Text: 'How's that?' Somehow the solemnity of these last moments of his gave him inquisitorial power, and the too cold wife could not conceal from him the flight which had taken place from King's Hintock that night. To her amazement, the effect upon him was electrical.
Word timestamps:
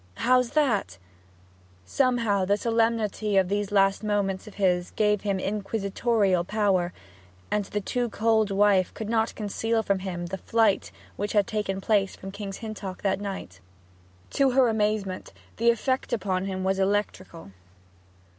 'How's 0.15 0.49
that?' 0.53 0.97
Somehow 1.85 2.43
the 2.43 2.57
solemnity 2.57 3.37
of 3.37 3.49
these 3.49 3.71
last 3.71 4.03
moments 4.03 4.47
of 4.47 4.55
his 4.55 4.89
gave 4.89 5.21
him 5.21 5.39
inquisitorial 5.39 6.43
power, 6.43 6.91
and 7.51 7.65
the 7.65 7.81
too 7.81 8.09
cold 8.09 8.49
wife 8.49 8.91
could 8.95 9.09
not 9.09 9.35
conceal 9.35 9.83
from 9.83 9.99
him 9.99 10.25
the 10.25 10.39
flight 10.39 10.91
which 11.17 11.33
had 11.33 11.45
taken 11.45 11.79
place 11.81 12.15
from 12.15 12.31
King's 12.31 12.57
Hintock 12.65 13.03
that 13.03 13.21
night. 13.21 13.59
To 14.31 14.49
her 14.49 14.69
amazement, 14.69 15.33
the 15.57 15.69
effect 15.69 16.11
upon 16.13 16.45
him 16.45 16.63
was 16.63 16.79
electrical. 16.79 17.51